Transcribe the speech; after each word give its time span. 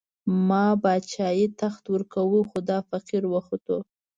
ما 0.47 0.65
باچايي، 0.83 1.45
تخت 1.61 1.83
ورکوو، 1.93 2.39
خو 2.49 2.57
دا 2.69 2.77
فقير 2.89 3.23
وختو 3.33 3.77